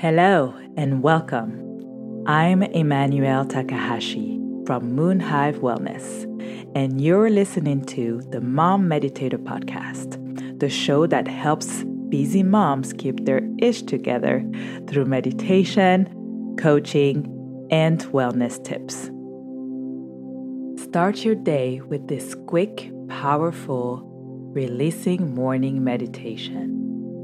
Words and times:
Hello 0.00 0.54
and 0.78 1.02
welcome. 1.02 2.24
I'm 2.26 2.62
Emmanuel 2.62 3.44
Takahashi 3.44 4.40
from 4.64 4.94
Moonhive 4.94 5.56
Wellness, 5.56 6.24
and 6.74 7.02
you're 7.02 7.28
listening 7.28 7.84
to 7.84 8.22
the 8.30 8.40
Mom 8.40 8.88
Meditator 8.88 9.36
Podcast, 9.36 10.58
the 10.58 10.70
show 10.70 11.06
that 11.06 11.28
helps 11.28 11.84
busy 12.08 12.42
moms 12.42 12.94
keep 12.94 13.26
their 13.26 13.42
ish 13.58 13.82
together 13.82 14.42
through 14.86 15.04
meditation, 15.04 16.08
coaching, 16.58 17.68
and 17.70 18.00
wellness 18.04 18.56
tips. 18.64 19.10
Start 20.82 21.26
your 21.26 21.34
day 21.34 21.82
with 21.82 22.08
this 22.08 22.34
quick, 22.46 22.90
powerful, 23.10 24.00
releasing 24.54 25.34
morning 25.34 25.84
meditation. 25.84 26.70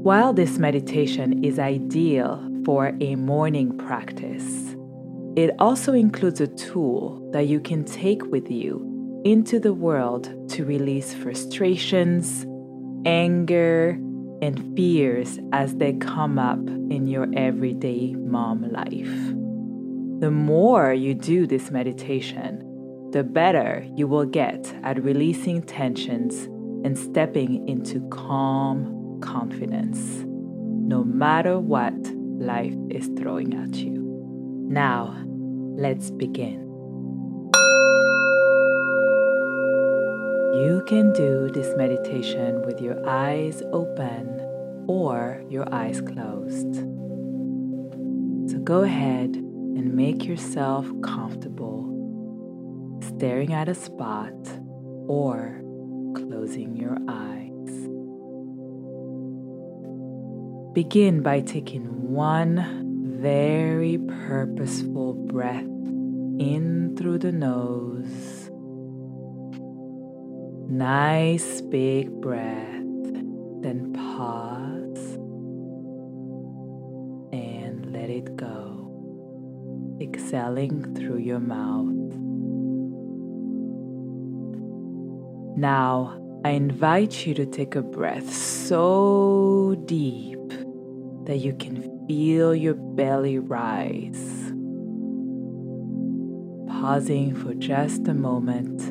While 0.03 0.31
this 0.31 0.59
meditation 0.59 1.43
is 1.43 1.57
ideal 1.57 2.47
for 2.67 2.91
a 2.99 3.15
morning 3.15 3.77
practice, 3.77 4.75
it 5.37 5.51
also 5.57 5.93
includes 5.93 6.41
a 6.41 6.47
tool 6.47 7.25
that 7.31 7.47
you 7.47 7.61
can 7.61 7.85
take 7.85 8.21
with 8.25 8.51
you 8.51 9.21
into 9.23 9.57
the 9.57 9.73
world 9.73 10.49
to 10.49 10.65
release 10.65 11.13
frustrations, 11.13 12.45
anger, 13.05 13.91
and 14.41 14.75
fears 14.75 15.39
as 15.53 15.75
they 15.75 15.93
come 15.93 16.37
up 16.37 16.59
in 16.67 17.07
your 17.07 17.25
everyday 17.37 18.13
mom 18.15 18.69
life. 18.69 19.15
The 20.19 20.29
more 20.29 20.93
you 20.93 21.13
do 21.13 21.47
this 21.47 21.71
meditation, 21.71 22.59
the 23.13 23.23
better 23.23 23.87
you 23.95 24.09
will 24.09 24.25
get 24.25 24.75
at 24.83 25.01
releasing 25.01 25.61
tensions 25.61 26.49
and 26.85 26.99
stepping 26.99 27.65
into 27.65 28.05
calm 28.09 29.19
confidence, 29.21 30.25
no 30.25 31.05
matter 31.05 31.61
what 31.61 32.16
life 32.37 32.75
is 32.89 33.09
throwing 33.17 33.53
at 33.53 33.75
you. 33.75 33.93
Now, 34.69 35.15
let's 35.75 36.11
begin. 36.11 36.67
You 40.53 40.83
can 40.87 41.13
do 41.13 41.49
this 41.51 41.75
meditation 41.77 42.65
with 42.65 42.81
your 42.81 43.07
eyes 43.07 43.61
open 43.73 44.39
or 44.87 45.43
your 45.49 45.71
eyes 45.73 46.01
closed. 46.01 46.75
So 48.51 48.59
go 48.63 48.81
ahead 48.81 49.35
and 49.35 49.93
make 49.93 50.25
yourself 50.25 50.87
comfortable 51.03 51.85
staring 53.01 53.53
at 53.53 53.69
a 53.69 53.75
spot 53.75 54.33
or 55.07 55.61
closing 56.15 56.75
your 56.75 56.97
eyes. 57.07 57.56
Begin 60.77 61.23
by 61.23 61.39
taking 61.39 62.13
one 62.13 63.17
very 63.19 63.97
purposeful 63.97 65.15
breath 65.15 65.65
in 65.65 66.93
through 66.95 67.17
the 67.17 67.31
nose. 67.31 68.51
Nice 70.69 71.61
big 71.61 72.11
breath, 72.21 72.83
then 73.63 73.91
pause 73.91 75.15
and 77.33 77.91
let 77.91 78.11
it 78.11 78.35
go, 78.35 79.97
exhaling 79.99 80.93
through 80.93 81.17
your 81.17 81.39
mouth. 81.39 81.87
Now, 85.57 86.21
I 86.45 86.51
invite 86.51 87.25
you 87.25 87.33
to 87.33 87.47
take 87.47 87.75
a 87.75 87.81
breath 87.81 88.31
so 88.31 89.75
deep 89.85 90.37
that 91.27 91.39
you 91.39 91.53
can 91.53 92.07
feel 92.07 92.55
your 92.55 92.73
belly 92.73 93.37
rise. 93.37 94.53
Pausing 96.69 97.35
for 97.35 97.53
just 97.53 98.07
a 98.07 98.13
moment 98.13 98.81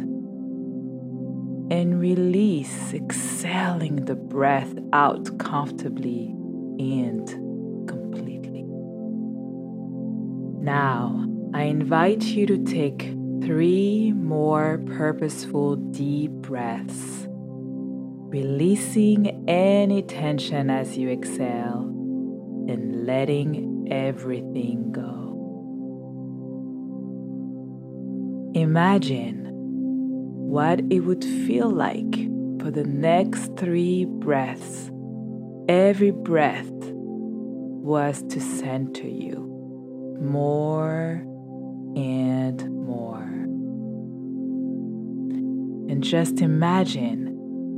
and 1.73 1.99
release, 1.99 2.93
exhaling 2.93 4.05
the 4.05 4.15
breath 4.15 4.75
out 4.93 5.39
comfortably 5.39 6.27
and 6.79 7.27
completely. 7.89 8.65
Now, 10.63 11.27
I 11.55 11.63
invite 11.63 12.23
you 12.23 12.47
to 12.49 12.63
take 12.65 13.15
three 13.43 14.13
more 14.13 14.79
purposeful 14.85 15.77
deep 15.77 16.33
breaths, 16.33 17.27
releasing 17.29 19.49
any 19.49 20.03
tension 20.03 20.69
as 20.69 20.99
you 20.99 21.09
exhale 21.09 21.96
and 22.69 23.07
letting 23.07 23.89
everything 23.91 24.93
go. 24.93 25.27
Imagine 28.55 29.47
what 29.51 30.81
it 30.91 31.01
would 31.01 31.25
feel 31.25 31.69
like 31.69 32.15
for 32.61 32.71
the 32.71 32.85
next 32.85 33.57
three 33.57 34.05
breaths. 34.05 34.91
Every 35.69 36.11
breath 36.11 36.71
was 36.73 38.23
to 38.31 38.41
center 38.41 39.07
you 39.07 39.47
more 40.21 41.23
and 41.97 42.71
more. 42.71 43.23
And 45.89 46.03
just 46.03 46.41
imagine 46.41 47.36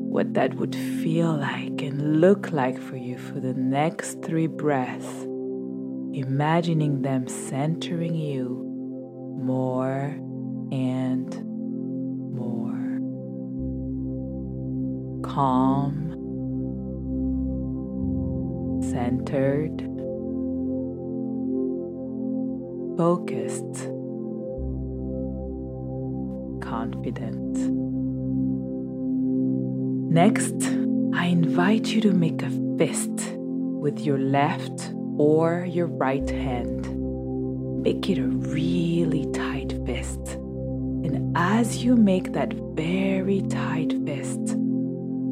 what 0.09 0.33
that 0.35 0.55
would 0.55 0.75
feel 0.75 1.37
like 1.37 1.83
and 1.83 2.21
look 2.21 2.51
like 2.51 2.81
for 2.81 2.97
you 2.97 3.19
for 3.19 3.41
the 3.41 3.53
next 3.53 4.23
three 4.23 4.47
breaths, 4.47 5.23
imagining 6.15 7.03
them 7.03 7.29
centering 7.29 8.15
you 8.15 8.65
more 9.39 10.17
and 10.73 11.45
more. 12.35 13.01
Calm, 15.23 16.09
centered, 18.83 19.83
focused, 22.97 23.91
confident. 26.61 27.78
Next, 30.11 30.55
I 31.13 31.27
invite 31.27 31.89
you 31.89 32.01
to 32.01 32.13
make 32.13 32.43
a 32.43 32.49
fist 32.79 33.37
with 33.37 34.01
your 34.01 34.17
left 34.17 34.91
or 35.19 35.67
your 35.69 35.87
right 35.87 36.29
hand. 36.31 36.87
Make 37.83 38.09
it 38.09 38.17
a 38.19 38.27
really 38.27 39.31
tight 39.33 39.75
fist. 39.85 40.21
And 40.31 41.37
as 41.37 41.85
you 41.85 41.95
make 41.95 42.33
that 42.33 42.55
very 42.73 43.43
tight 43.51 43.93
fist, 44.07 44.41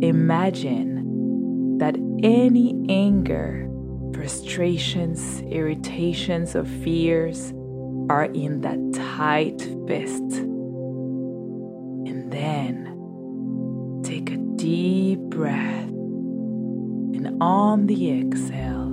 imagine 0.03 1.79
that 1.79 1.97
any 2.23 2.75
anger, 2.91 3.67
frustrations, 4.13 5.41
irritations, 5.41 6.55
or 6.55 6.67
fears 6.67 7.55
are 8.11 8.27
in 8.27 8.61
that 8.61 8.79
tight 8.93 9.63
fist. 9.89 10.23
And 12.07 12.31
then 12.31 12.86
deep 15.17 15.31
breath. 15.31 15.89
And 15.89 17.43
on 17.43 17.87
the 17.87 18.21
exhale, 18.21 18.91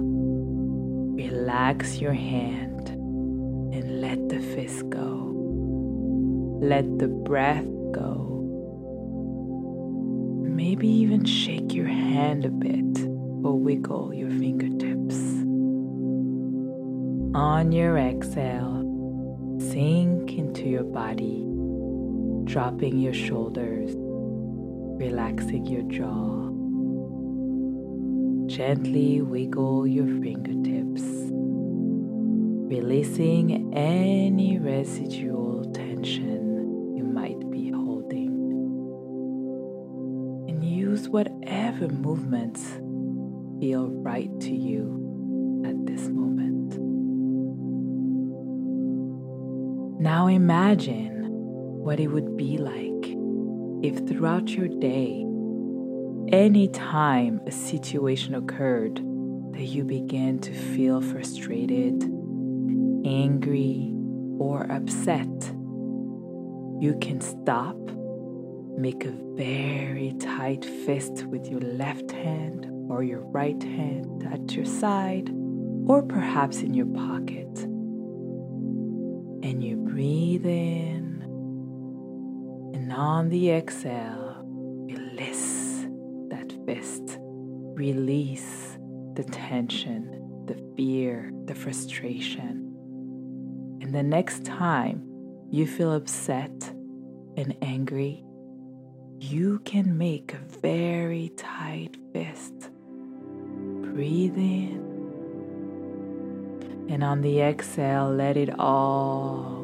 relax 1.16 1.98
your 1.98 2.14
hand 2.14 2.90
and 2.90 4.02
let 4.02 4.30
the 4.30 4.40
fist 4.40 4.90
go. 4.90 5.32
Let 6.62 7.00
the 7.00 7.08
breath 7.08 7.66
go. 7.92 8.42
Maybe 10.44 10.88
even 10.88 11.26
shake 11.26 11.74
your 11.74 11.88
hand 11.88 12.46
a 12.46 12.50
bit 12.50 13.06
or 13.44 13.60
wiggle 13.60 14.14
your 14.14 14.30
fingertips. 14.30 15.18
On 17.36 17.72
your 17.72 17.98
exhale, 17.98 18.84
sink 19.60 20.34
into 20.38 20.70
your 20.70 20.84
body, 20.84 21.44
dropping 22.46 23.00
your 23.00 23.14
shoulders, 23.14 23.96
relaxing 25.04 25.66
your 25.66 25.84
jaw. 25.92 26.50
Gently 28.48 29.22
wiggle 29.22 29.86
your 29.86 30.08
fingertips, 30.22 31.04
releasing 32.72 33.74
any 33.76 34.60
residual 34.60 35.66
tension 35.74 36.96
you 36.96 37.04
might 37.04 37.38
be 37.52 37.70
holding. 37.70 38.32
And 40.48 40.64
use 40.64 41.10
whatever 41.10 41.90
movements 41.90 42.64
feel 43.60 43.90
right 43.90 44.32
to 44.40 44.56
you 44.56 45.64
at 45.68 45.86
this 45.86 46.08
moment. 46.08 46.80
Now 50.00 50.28
imagine 50.28 51.26
what 51.84 52.00
it 52.00 52.08
would 52.08 52.38
be 52.38 52.58
like 52.58 52.93
if 53.84 54.08
throughout 54.08 54.50
your 54.50 54.70
day, 54.70 55.26
any 56.32 56.70
time 56.70 57.42
a 57.46 57.52
situation 57.52 58.34
occurred 58.34 58.96
that 59.52 59.66
you 59.66 59.84
began 59.84 60.40
to 60.40 60.54
feel 60.54 61.02
frustrated, 61.02 62.02
angry, 63.06 63.94
or 64.40 64.72
upset, 64.72 65.28
you 66.80 66.98
can 67.02 67.20
stop, 67.20 67.76
make 68.78 69.04
a 69.04 69.14
very 69.36 70.14
tight 70.18 70.64
fist 70.86 71.26
with 71.26 71.46
your 71.48 71.60
left 71.60 72.10
hand 72.12 72.66
or 72.90 73.04
your 73.04 73.22
right 73.22 73.62
hand 73.62 74.26
at 74.32 74.56
your 74.56 74.66
side, 74.66 75.30
or 75.88 76.02
perhaps 76.02 76.62
in 76.62 76.74
your 76.74 76.86
pocket. 76.86 77.64
And 79.44 79.62
you 79.62 79.76
breathe 79.76 80.46
in, 80.46 80.93
and 82.84 82.92
on 82.92 83.30
the 83.30 83.50
exhale, 83.50 84.44
release 84.46 85.88
that 86.28 86.54
fist, 86.66 87.18
release 87.18 88.78
the 89.14 89.24
tension, 89.24 90.44
the 90.48 90.62
fear, 90.76 91.32
the 91.46 91.56
frustration. 91.56 92.76
And 93.82 93.96
the 93.96 94.04
next 94.04 94.44
time 94.44 95.02
you 95.50 95.66
feel 95.66 95.94
upset 95.94 96.52
and 97.38 97.56
angry, 97.62 98.22
you 99.18 99.60
can 99.60 99.98
make 99.98 100.34
a 100.34 100.60
very 100.60 101.32
tight 101.38 101.96
fist. 102.12 102.70
Breathe 103.80 104.36
in. 104.36 104.84
And 106.90 107.02
on 107.02 107.22
the 107.22 107.40
exhale, 107.40 108.14
let 108.14 108.36
it 108.36 108.60
all 108.60 109.63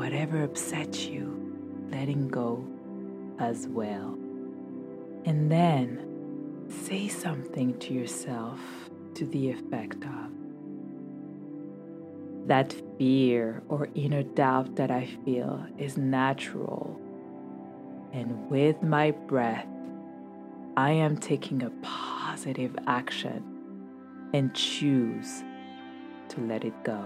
whatever 0.00 0.44
upsets 0.44 1.04
you, 1.04 1.28
letting 1.90 2.26
go 2.26 2.64
as 3.38 3.68
well. 3.68 4.16
And 5.26 5.52
then 5.52 6.64
say 6.70 7.06
something 7.06 7.78
to 7.80 7.92
yourself 7.92 8.58
to 9.12 9.26
the 9.26 9.50
effect 9.50 10.02
of 10.04 10.30
that 12.46 12.74
fear 12.96 13.62
or 13.68 13.88
inner 13.94 14.22
doubt 14.22 14.74
that 14.76 14.90
I 14.90 15.04
feel 15.26 15.66
is 15.76 15.98
natural. 15.98 16.98
And 18.14 18.48
with 18.48 18.82
my 18.82 19.10
breath, 19.10 19.68
I 20.78 20.92
am 20.92 21.18
taking 21.18 21.62
a 21.62 21.72
positive 21.82 22.74
action 22.86 23.44
and 24.32 24.54
choose 24.54 25.44
to 26.30 26.40
let 26.40 26.64
it 26.64 26.84
go. 26.84 27.04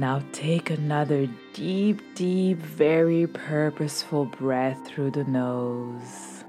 Now 0.00 0.22
take 0.32 0.70
another 0.70 1.28
deep, 1.52 2.00
deep, 2.14 2.56
very 2.56 3.26
purposeful 3.26 4.24
breath 4.24 4.86
through 4.86 5.10
the 5.10 5.24
nose. 5.24 6.42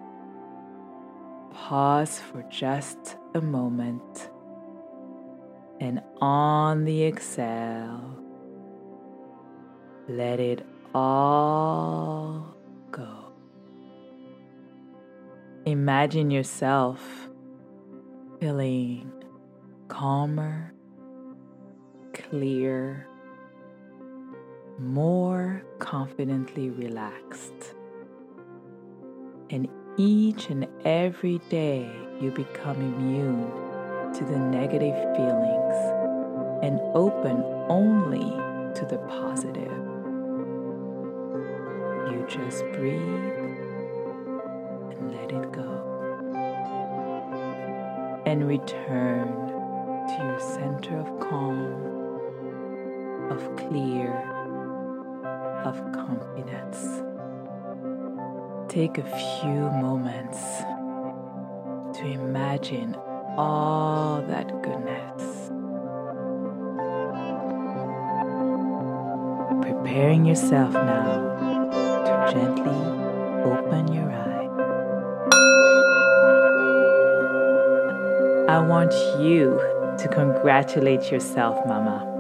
Pause 1.54 2.20
for 2.20 2.44
just 2.44 3.18
a 3.36 3.42
moment 3.42 4.30
and 5.82 6.02
on 6.22 6.86
the 6.86 7.04
exhale, 7.04 8.24
let 10.08 10.40
it 10.40 10.66
all 10.96 12.56
go. 12.90 13.34
Imagine 15.66 16.32
yourself 16.32 17.28
feeling 18.40 19.12
calmer, 19.90 20.74
clear, 22.14 23.10
more 24.82 25.64
confidently 25.80 26.70
relaxed. 26.70 27.76
And 29.50 29.68
each 29.98 30.50
and 30.50 30.68
every 30.84 31.40
day 31.50 31.90
you 32.20 32.32
become 32.32 32.78
immune 32.78 34.14
to 34.14 34.24
the 34.26 34.38
negative 34.38 34.96
feelings 35.16 35.76
and 36.64 36.80
open 36.96 37.44
only 37.70 38.20
to 38.74 38.86
the 38.86 38.98
positive. 39.08 39.72
You 42.12 42.26
just 42.28 42.64
breathe 42.74 43.02
and 44.92 45.14
let 45.14 45.32
it 45.32 45.52
go. 45.52 45.70
And 48.26 48.48
return 48.48 49.28
to 50.08 50.24
your 50.24 50.40
center 50.40 50.98
of 50.98 51.20
calm, 51.20 51.92
of 53.32 53.56
clear, 53.56 54.31
of 55.66 55.76
confidence. 55.94 57.02
Take 58.68 58.98
a 58.98 59.04
few 59.04 59.70
moments 59.82 60.40
to 61.98 62.06
imagine 62.06 62.96
all 63.38 64.22
that 64.28 64.48
goodness. 64.64 65.52
Preparing 69.62 70.26
yourself 70.26 70.74
now 70.74 71.30
to 72.06 72.34
gently 72.34 72.82
open 73.44 73.94
your 73.94 74.12
eye. 74.12 74.48
I 78.50 78.60
want 78.60 78.94
you 79.20 79.60
to 79.98 80.08
congratulate 80.08 81.12
yourself, 81.12 81.58
Mama. 81.68 82.11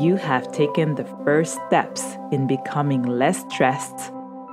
You 0.00 0.16
have 0.16 0.50
taken 0.52 0.94
the 0.94 1.04
first 1.22 1.58
steps 1.66 2.02
in 2.32 2.46
becoming 2.46 3.02
less 3.02 3.44
stressed 3.50 4.10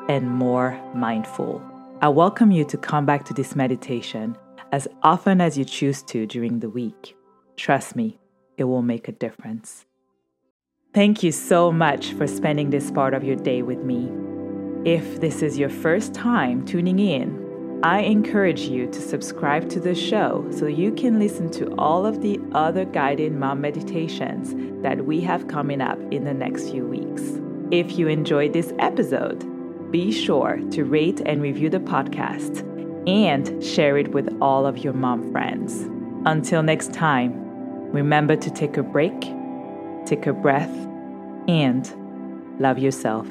and 0.10 0.30
more 0.30 0.78
mindful. 0.94 1.62
I 2.02 2.10
welcome 2.10 2.52
you 2.52 2.66
to 2.66 2.78
come 2.78 3.06
back 3.06 3.24
to 3.26 3.34
this 3.34 3.56
meditation 3.56 4.38
as 4.74 4.86
often 5.02 5.40
as 5.40 5.58
you 5.58 5.64
choose 5.64 6.04
to 6.04 6.26
during 6.26 6.60
the 6.60 6.70
week. 6.70 7.16
Trust 7.56 7.96
me, 7.96 8.20
it 8.58 8.66
will 8.66 8.82
make 8.82 9.08
a 9.08 9.14
difference. 9.14 9.86
Thank 10.94 11.24
you 11.24 11.32
so 11.32 11.72
much 11.72 12.12
for 12.14 12.28
spending 12.28 12.70
this 12.70 12.92
part 12.92 13.14
of 13.14 13.24
your 13.24 13.38
day 13.38 13.62
with 13.62 13.80
me. 13.80 14.12
If 14.84 15.22
this 15.22 15.42
is 15.42 15.58
your 15.58 15.70
first 15.70 16.14
time 16.14 16.66
tuning 16.66 17.00
in, 17.00 17.39
I 17.82 18.02
encourage 18.02 18.62
you 18.64 18.88
to 18.88 19.02
subscribe 19.02 19.70
to 19.70 19.80
the 19.80 19.96
show 19.96 20.46
so 20.52 20.68
you 20.68 20.92
can 20.92 21.18
listen 21.18 21.50
to 21.52 21.74
all 21.78 22.06
of 22.06 22.22
the 22.22 22.38
other 22.52 22.84
guided 22.84 23.32
mom 23.32 23.62
meditations 23.62 24.54
that 24.84 25.06
we 25.06 25.22
have 25.22 25.48
coming 25.48 25.80
up 25.80 25.98
in 26.12 26.26
the 26.26 26.34
next 26.34 26.72
few 26.72 26.86
weeks. 26.86 27.24
If 27.72 27.98
you 27.98 28.10
enjoyed 28.10 28.52
this 28.52 28.74
episode, 28.80 29.46
be 29.92 30.12
sure 30.12 30.60
to 30.72 30.84
rate 30.84 31.22
and 31.26 31.42
review 31.42 31.70
the 31.70 31.80
podcast 31.80 32.66
and 33.08 33.64
share 33.64 33.98
it 33.98 34.12
with 34.12 34.28
all 34.42 34.66
of 34.66 34.80
your 34.80 34.94
mom 34.94 35.32
friends. 35.32 35.84
Until 36.26 36.62
next 36.62 36.92
time, 36.92 37.32
remember 37.94 38.36
to 38.36 38.50
take 38.52 38.76
a 38.76 38.84
break, 38.84 39.22
take 40.06 40.28
a 40.28 40.34
breath, 40.34 40.76
and 41.48 41.90
love 42.60 42.78
yourself. 42.78 43.26